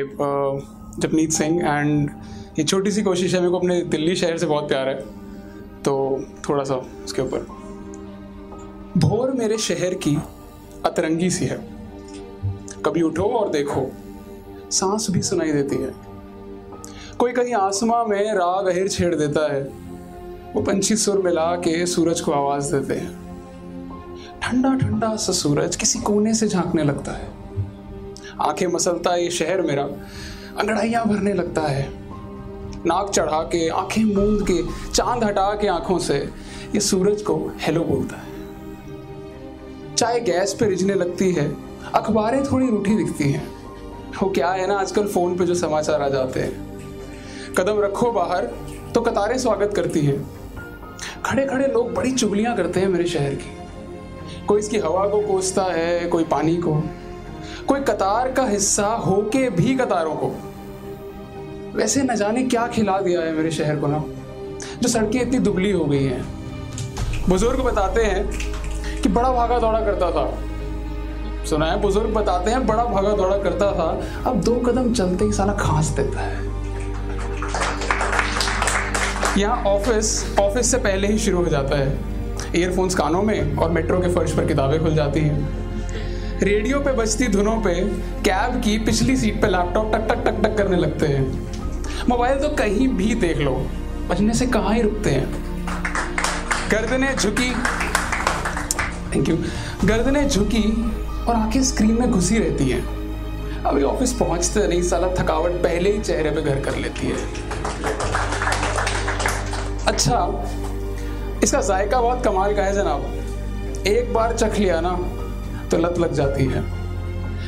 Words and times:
Okay 0.00 1.00
जपनीत 1.00 1.32
Singh 1.32 1.60
and 1.64 2.10
ये 2.58 2.64
छोटी 2.64 2.90
सी 2.90 3.02
कोशिश 3.02 3.34
है, 3.34 3.40
मेरे 3.40 3.50
को 3.50 3.58
अपने 3.58 3.82
दिल्ली 3.82 4.16
शहर 4.16 4.38
से 4.38 4.46
बहुत 4.46 4.68
प्यार 4.68 4.88
है 4.88 4.94
तो 5.82 6.24
थोड़ा 6.48 6.64
सा 6.64 6.74
उसके 7.04 7.22
ऊपर। 7.22 7.46
भोर 8.98 9.30
मेरे 9.30 9.58
शहर 9.58 9.94
की 9.94 10.18
अतरंगी 10.84 11.30
सी 11.30 11.44
है। 11.44 11.58
कभी 12.84 13.02
उठो 13.02 13.22
और 13.22 13.50
देखो, 13.50 13.90
सांस 14.70 15.06
भी 15.10 15.22
सुनाई 15.22 15.52
देती 15.52 15.76
है। 15.76 15.94
कोई 17.18 17.32
कहीं 17.32 17.54
आसमां 17.54 18.06
में 18.06 18.32
राग 18.32 18.66
अहिर 18.66 18.88
छेड़ 18.88 19.14
देता 19.14 19.52
है, 19.54 19.62
वो 20.54 20.62
पंछी 20.62 20.96
सुर 20.96 21.22
मिला 21.22 21.56
के 21.56 21.86
सूरज 21.86 22.20
को 22.20 22.32
आवाज़ 22.32 22.76
देते 22.76 22.94
हैं। 22.94 23.20
ठंडा 24.42 24.74
ठंडा 24.74 25.16
सा 25.16 25.32
सूरज 25.32 25.76
किसी 25.76 25.98
कोने 25.98 26.34
से 26.34 26.48
झांकने 26.48 26.84
लगता 26.84 27.12
है। 27.12 27.41
आँखें 28.40 28.66
मसलता 28.66 29.14
ये 29.14 29.30
शहर 29.30 29.62
मेरा। 29.62 29.82
अंगड़ाइयाँ 30.58 31.06
भरने 31.06 31.34
लगता 31.34 31.62
है। 31.62 31.88
नाक 32.86 33.10
चढ़ा 33.10 33.42
के, 33.42 33.68
आँखें 33.68 34.04
मूंद 34.04 34.46
के, 34.50 34.90
चाँद 34.90 35.24
हटा 35.24 35.54
के 35.54 35.68
आँखों 35.68 35.98
से 35.98 36.18
ये 36.74 36.80
सूरज 36.80 37.22
को 37.22 37.52
हेलो 37.60 37.84
बोलता 37.84 38.16
है। 38.16 38.30
चाय 39.94 40.20
गैस 40.20 40.56
पे 40.60 40.66
रिझने 40.66 40.94
लगती 40.94 41.32
है, 41.32 41.56
अखबारें 41.94 42.44
थोड़ी 42.44 42.70
रूठी 42.70 42.96
दिखती 42.96 43.32
हैं। 43.32 43.52
वो 44.22 44.30
क्या 44.30 44.50
है 44.50 44.66
ना 44.66 44.74
आजकल 44.74 45.06
फ़ोन 45.06 45.36
पे 45.38 45.44
जो 45.44 45.54
समाचार 45.54 46.02
आ 46.02 46.08
जाते 46.08 46.40
हैं। 46.40 47.54
कदम 47.54 47.80
रखो 47.80 48.12
बाहर 48.12 48.44
तो 48.94 49.00
कतारें 49.00 49.38
स्वागत 49.38 49.72
करती 49.76 50.00
हैं। 50.00 50.30
खड़े 51.24 51.46
खड़े 51.46 51.66
लोग 51.66 51.94
बड़ी 51.94 52.12
चुगलियाँ 52.12 52.56
करते 52.56 52.80
हैं 52.80 52.88
मेरे 52.88 53.06
शहर 53.06 53.34
की। 53.34 53.56
कोई 54.46 54.60
इसकी 54.60 54.78
हवा 54.78 55.08
को 55.08 55.20
कोसता 55.20 55.62
है, 55.62 56.08
कोई 56.08 56.24
पानी 56.24 56.56
को। 56.56 56.84
कोई 57.68 57.80
कतार 57.80 58.30
का 58.32 58.44
हिस्सा 58.46 58.86
होके 58.86 59.48
भी 59.50 59.74
कतारों 59.74 60.14
को। 60.14 60.32
वैसे 61.74 62.02
न 62.02 62.14
जाने 62.14 62.42
क्या 62.42 62.66
खिला 62.66 62.98
दिया 63.00 63.20
है 63.20 63.32
मेरे 63.32 63.50
शहर 63.50 63.76
को 63.76 63.86
ना, 63.86 64.02
जो 64.82 64.88
सड़कें 64.88 65.20
इतनी 65.20 65.38
दुबली 65.38 65.70
हो 65.70 65.84
गई 65.84 66.04
हैं। 66.04 66.24
बुज़ुर्ग 67.28 67.60
बताते 67.60 68.02
हैं 68.02 68.24
कि 69.02 69.08
बड़ा 69.08 69.32
भागा 69.32 69.58
दौड़ा 69.58 69.80
करता 69.80 70.10
था। 70.10 70.30
सुना 71.44 71.66
है, 71.66 71.80
बुज़ुर्ग 71.80 72.14
बताते 72.14 72.50
हैं, 72.50 72.66
बड़ा 72.66 72.84
भागा 72.84 73.12
दौड़ा 73.12 73.36
करता 73.38 73.72
था। 73.72 73.88
अब 74.30 74.40
दो 74.40 74.54
कदम 74.56 74.92
चलते 74.94 75.24
ही 75.24 75.32
साला 75.32 75.52
खांस 75.52 75.88
देता 75.88 76.20
है। 76.20 76.50
यहाँ 79.38 79.64
ऑफ़िस 79.64 80.36
ऑफ़िस 80.40 80.70
से 80.70 80.78
पहले 80.78 81.08
ही 81.08 81.18
शुरू 81.18 81.38
हो 81.38 81.46
जाता 81.46 81.76
है। 81.76 81.98
ईयरफोन्स 82.56 82.94
कानों 82.94 83.22
में 83.22 83.56
और 83.56 83.70
मेट्रो 83.70 84.00
के 84.00 84.08
फर्श 84.14 84.32
पर 84.32 84.46
किताबें 84.46 84.80
खुल 84.82 84.94
जाती 84.94 85.20
हैं। 85.20 85.61
रेडियो 86.42 86.78
पे 86.80 86.92
बजती 86.92 87.26
धुनों 87.28 87.54
पे 87.62 87.72
कैब 88.24 88.54
की 88.60 88.76
पिछली 88.78 89.16
सीट 89.16 89.40
पे 89.42 89.48
लैपटॉप 89.48 89.92
टक 89.94 90.06
टक 90.08 90.24
टक 90.24 90.40
टक 90.42 90.56
करने 90.58 90.76
लगते 90.76 91.06
हैं। 91.06 92.06
मोबाइल 92.08 92.38
तो 92.38 92.48
कहीं 92.48 92.88
भी 92.88 93.14
देख 93.14 93.38
लो, 93.38 93.52
बजने 94.08 94.34
से 94.34 94.46
कहाँ 94.46 94.72
ही 94.74 94.82
रुकते 94.82 95.10
हैं। 95.10 95.26
गर्दनें 96.70 97.14
झुकी 97.16 97.50
थैंक 99.14 99.28
यू 99.28 99.36
गर्दनें 99.84 100.28
झुकी 100.28 100.64
और 101.22 101.34
आँखें 101.34 101.62
स्क्रीन 101.62 102.00
में 102.00 102.10
घुसी 102.10 102.38
रहती 102.38 102.68
हैं। 102.70 103.62
अभी 103.64 103.82
ऑफ़िस 103.84 104.12
पहुँचते 104.12 104.66
नहीं, 104.68 104.82
साला 104.82 105.14
थकावट 105.14 105.62
पहले 105.62 105.92
ही 105.92 106.00
चेहरे 106.00 106.30
पे 106.30 106.42
घर 106.42 106.60
कर 106.60 106.76
लेती 106.76 107.06
है। 107.06 107.16
अच्छा 109.86 110.26
इसका 111.42 111.60
जायका 111.60 112.00
बहुत 112.00 112.24
कमाल 112.24 112.56
का 112.56 112.62
है 112.62 112.74
जनाब। 112.74 113.84
एक 113.86 114.12
बार 114.14 114.36
चख 114.36 114.58
लिया 114.58 114.80
ना 114.80 114.98
तो 115.72 115.78
लत 115.78 115.98
लग 115.98 116.12
जाती 116.12 116.44
है। 116.44 116.62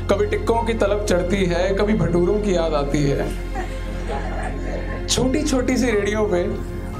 कभी 0.08 0.26
टिक्कों 0.26 0.62
की 0.62 0.74
तलब 0.74 1.04
चढ़ती 1.04 1.44
है, 1.44 1.74
कभी 1.74 1.94
भटूरों 1.94 2.38
की 2.40 2.54
याद 2.56 2.74
आती 2.74 3.02
है। 3.02 3.26
छोटी 5.08 5.42
छोटी 5.42 5.76
सी 5.76 5.90
रेडियो 5.90 6.22
पे 6.24 6.42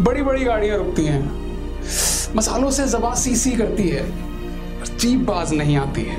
बड़ी 0.03 0.23
बड़ी 0.23 0.45
गाड़ियाँ 0.45 0.77
रुकती 0.77 1.05
हैं। 1.05 1.23
मसालों 2.37 2.71
से 2.71 2.87
जबा 2.89 3.15
सी 3.15 3.35
सी 3.37 3.51
करती 3.51 3.89
है 3.89 4.05
चीप 4.99 5.21
बाज 5.21 5.55
नहीं 5.55 5.77
आती 5.77 6.03
है। 6.03 6.19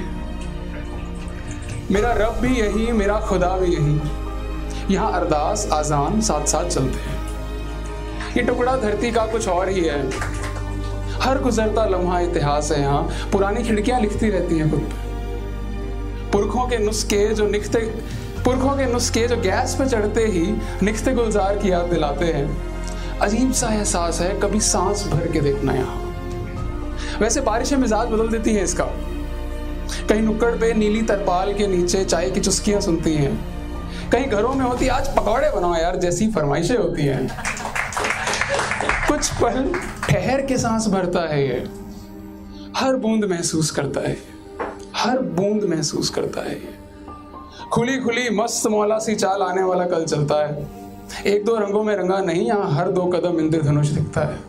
मेरा 1.91 2.13
रब 2.13 2.39
भी 2.41 2.55
यही, 2.59 2.91
मेरा 2.91 3.19
खुदा 3.19 3.55
भी 3.57 3.71
यही। 3.75 4.93
यहाँ 4.93 5.11
अरदास, 5.13 5.69
आजान 5.73 6.21
साथ 6.21 6.45
साथ 6.45 6.69
चलते 6.69 6.99
हैं। 6.99 7.17
ये 8.37 8.43
टुकड़ा 8.43 8.75
धरती 8.77 9.11
का 9.11 9.25
कुछ 9.25 9.47
और 9.47 9.69
ही 9.69 9.81
है। 9.81 10.01
हर 11.21 11.41
गुजरता 11.41 11.85
लम्हा 11.85 12.19
इतिहास 12.19 12.71
है 12.71 12.81
यहाँ। 12.81 13.29
पुरानी 13.31 13.63
खिड़कियाँ 13.63 13.99
लिखती 14.01 14.29
रहती 14.29 14.57
हैं 14.57 14.69
खुद। 14.71 14.93
पुरखों 16.33 16.67
के 16.67 16.77
नुस्खे 16.77 17.27
जो 17.27 17.47
निखते 17.47 17.79
पुरखों 18.45 18.69
के 18.69 18.85
नुस्खे 18.85 19.27
जो 19.27 19.37
गैस 19.37 19.75
पे 19.75 19.85
चढ़ते 19.85 20.25
ही 20.25 20.45
निखते 20.83 21.11
गुलजार 21.11 21.57
की 21.57 21.71
याद 21.71 21.85
दिलाते 21.85 22.25
हैं। 22.25 23.19
अजीब 23.19 23.51
सा 23.51 23.67
एहसास 23.67 24.21
है, 24.21 24.39
कभी 24.39 24.59
सांस 24.59 25.07
भर 25.07 25.27
के 25.31 25.39
देखना 25.39 25.73
यहाँ। 25.73 27.17
वैसे 27.19 27.41
बारिशें 27.41 27.77
मिजाज 27.77 28.07
बदल 28.07 28.27
देती 28.27 28.53
है 28.53 28.63
इसका। 28.63 28.85
कहीं 30.09 30.21
नुक्कड़ 30.21 30.51
पे 30.51 30.73
नीली 30.73 31.01
तरपाल 31.01 31.53
के 31.53 31.67
नीचे 31.67 32.03
चाय 32.05 32.29
की 32.31 32.39
चुस्कियाँ 32.39 32.81
सुनती 32.81 33.13
हैं। 33.13 33.55
कहीं 34.11 34.25
घरों 34.25 34.53
में 34.53 34.65
होती, 34.65 34.87
आज 34.87 35.07
पकौड़े 35.15 35.49
बनाओ 35.49 35.75
यार, 35.75 35.95
जैसी 35.95 36.31
फरमाइशें 36.31 36.77
होती 36.77 37.05
हैं। 37.05 37.27
कुछ 39.07 39.29
पल 39.29 39.71
ठहर 40.15 40.41
के 40.41 40.57
सांस 40.57 40.87
भरता 40.87 41.21
है 41.29 41.41
ये। 41.47 41.55
हर 42.75 42.95
बूंद 42.95 43.23
महसूस 43.23 43.69
करता 43.71 44.01
है 44.01 44.17
हर 44.95 45.19
बूंद 45.19 45.63
महसूस 45.63 46.09
करता 46.09 46.41
है 46.41 46.59
खुली 47.73 47.97
खुली 47.99 48.29
मस्त 48.29 48.67
मौला 48.67 48.99
सी 48.99 49.15
चाल 49.15 49.41
आने 49.41 49.63
वाला 49.63 49.85
कल 49.85 50.05
चलता 50.05 50.35
है। 50.47 50.67
एक 51.25 51.43
दो 51.45 51.55
रंगों 51.55 51.83
में 51.83 51.95
रंगा 51.95 52.19
नहीं, 52.19 52.45
यहाँ 52.47 52.71
हर 52.71 52.91
दो 52.91 53.01
कदम 53.05 53.39
इंद्रधनुष 53.39 53.87
दिखता 53.87 54.21
है। 54.21 54.39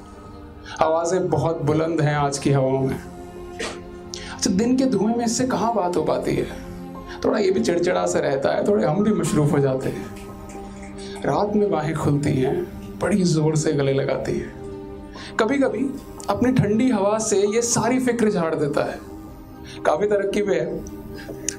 आवाज़ें 0.81 1.29
बहुत 1.29 1.63
बुलंद 1.63 2.01
हैं 2.01 2.15
आज 2.15 2.39
की 2.39 2.51
हवाओं 2.51 2.81
में। 2.81 2.97
अच्छा 4.35 4.51
दिन 4.51 4.77
के 4.77 4.85
धुएँ 4.85 5.15
में 5.15 5.25
इससे 5.25 5.47
कहाँ 5.47 5.75
बात 5.75 5.97
हो 5.97 6.03
पाती 6.03 6.35
है? 6.37 6.47
थोड़ा 7.25 7.39
ये 7.39 7.51
भी 7.51 7.61
चिड़चिड़ा 7.61 8.07
सा 8.07 8.19
रहता 8.19 8.53
है, 8.53 8.67
थोड़े 8.69 8.85
हम 8.85 9.03
भी 9.05 9.15
मशरूफ 9.15 9.53
हो 9.53 9.59
जाते 9.59 9.89
हैं। 9.89 11.23
रात 11.25 11.57
में 11.57 11.71
बाहें 11.71 11.95
खुलती 11.95 12.33
हैं, 12.33 12.55
बड़ी 13.01 13.23
ज़ोर 13.25 13.57
से 13.57 13.73
गले 13.73 13.93
लगाती 13.93 14.39
है। 14.39 14.66
कभी 15.41 15.59
कभी 15.59 15.89
अपनी 16.31 16.53
ठंडी 16.53 16.91
हवा 16.91 17.19
से 17.19 17.37
ये 17.47 17.63
सारी 17.63 17.99
फ़िक्र 18.01 18.31
झाड़ 18.31 18.55
देता 18.55 18.85
है। 18.85 18.99
काफ़ी 19.87 20.07
तरक्की 20.07 20.43
पे 20.43 20.55
है। 20.55 20.67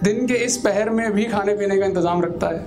दिन 0.04 0.28
के 0.28 0.34
इस 0.34 0.58
पहर 0.58 0.90
में 0.90 1.12
भी 1.12 1.26
खाने 1.26 1.54
पीने 1.54 1.78
का 1.78 1.86
इंतज़ाम 1.86 2.24
रखता 2.24 2.48
है। 2.48 2.66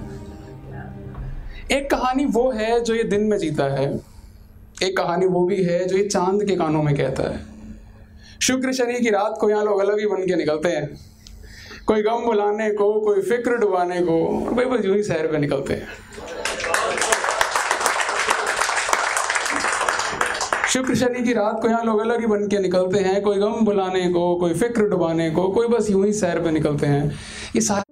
एक 1.73 1.91
कहानी 1.91 2.25
वो 2.25 2.51
है 2.51 2.81
जो 2.81 2.95
ये 2.95 3.05
दिन 3.05 3.23
में 3.23 3.39
जीता 3.39 3.65
है। 3.65 3.87
एक 4.83 4.97
कहानी 4.97 5.27
वो 5.27 5.45
भी 5.47 5.63
है 5.65 5.85
जो 5.85 5.97
ये 5.97 6.09
चाँद 6.09 6.45
के 6.45 6.57
कानों 6.57 6.83
में 6.83 6.95
कहता 6.97 7.23
है। 7.23 7.41
शुक्र 8.43 8.73
शनि 8.73 9.01
की 9.01 9.11
रात 9.11 9.37
को 9.41 9.51
यहाँ 9.51 9.65
लोग 9.65 9.81
अलग 9.81 9.99
ही 9.99 10.07
बन 10.07 10.27
के 10.27 10.37
निकलते 10.37 10.69
हैं। 10.69 10.89
कोई 11.87 12.03
गम 12.03 12.25
बुलाने 12.25 12.71
को, 12.71 12.93
कोई 13.01 13.21
फ़िक्र 13.23 13.57
डुबाने 13.57 14.01
को, 14.01 14.47
और 14.47 14.55
भाई 14.55 14.65
बस 14.65 14.85
यूँ 14.85 14.97
ही 14.97 15.03
शहर 15.03 15.27
पे 15.27 15.39
निकलते 15.39 15.75
हैं। 15.75 15.89
शुक्र 20.73 20.95
शनि 20.95 21.23
की 21.23 21.33
रात 21.33 21.63
को 21.63 21.69
यहाँ 21.69 21.85
लोग 21.85 22.01
अलग 22.01 22.21
ही 22.21 22.27
बन 22.27 22.49
के 22.49 22.59
निकलते 22.59 22.99
हैं, 22.99 23.23
कोई 23.23 23.39
गम 23.39 23.65
बुलाने 23.65 24.09
को, 24.09 24.37
कोई 24.37 24.55
फ़िक्र 24.55 24.83
डुबाने 24.83 25.31
को, 25.31 25.49
कोई 25.49 25.69
बस 25.69 25.91
यूँ 25.91 26.07
ही 26.07 26.13
सैर 26.13 26.41
पे 26.41 26.51
निकलते 26.51 26.87
हैं। 26.87 27.19
ये 27.57 27.83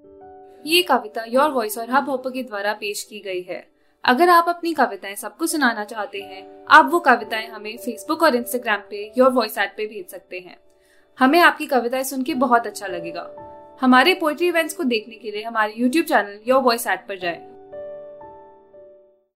ये 0.77 0.83
कविता 0.83 1.25
योर 1.29 1.51
वॉइस 1.51 1.79
और 1.79 1.91
हब 1.91 2.11
हॉपर 2.11 2.31
के 2.31 2.43
द्वारा 2.43 2.73
पेश 2.73 3.03
की 3.03 3.21
गई 3.21 3.43
है। 3.43 3.69
अगर 4.05 4.29
आप 4.29 4.45
अपनी 4.49 4.75
कविताएँ 4.75 5.15
सबको 5.15 5.47
सुनाना 5.47 5.85
चाहते 5.85 6.19
हैं, 6.19 6.65
आप 6.71 6.89
वो 6.93 7.01
कविताएँ 7.01 7.47
हमें 7.47 7.77
फेसबुक 7.77 8.23
और 8.23 8.37
इंस्टाग्राम 8.37 8.81
पे 8.91 9.13
योर 9.19 9.31
वॉइस 9.31 9.59
ऐप 9.59 9.75
पे 9.77 9.87
भेज 9.87 10.11
सकते 10.11 10.39
हैं। 10.39 10.57
हमें 11.19 11.41
आपकी 11.41 11.67
कविताएँ 11.67 12.05
सुन 12.05 12.23
के 12.23 12.35
बहुत 12.35 12.67
अच्छा 12.67 12.87
लगेगा। 12.87 13.31
हमारे 13.81 14.15
पोइट्री 14.15 14.47
इवेंट्स 14.47 14.75
को 14.75 14.85
देखने 14.85 15.15
के 15.15 15.31
लिए 15.31 15.43
हमारे 15.43 15.75
YouTube 15.77 16.07
channel 16.07 16.41
Your 16.49 16.63
Voice 16.63 16.87
app 16.87 17.05
पर 17.09 17.19
जाएँ। 17.19 17.58